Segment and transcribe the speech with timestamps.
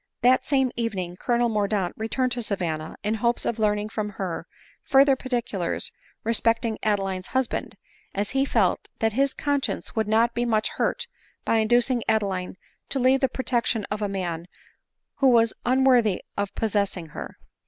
[0.23, 4.47] That same evening Colonel Mordaunt returned to Sa vanna, in hopes of learning from her,
[4.83, 5.91] further particulars
[6.23, 7.77] respecting Adeline's husband;
[8.15, 11.05] as he felt that his con science would not be much hurt
[11.45, 12.57] by inducing Adeline
[12.89, 14.47] to leave the protection of a man
[15.17, 17.37] who was unworthy of pos sessing her.